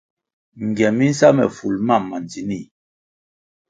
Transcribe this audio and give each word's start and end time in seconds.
Ngiem 0.65 0.93
mi 0.97 1.05
nsa 1.11 1.27
me 1.37 1.45
ful 1.57 1.75
mam 1.87 2.03
ma 2.09 2.17
ndzinih. 2.23 2.67